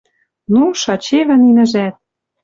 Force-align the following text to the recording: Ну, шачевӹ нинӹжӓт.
Ну, 0.53 0.61
шачевӹ 0.81 1.35
нинӹжӓт. 1.43 1.95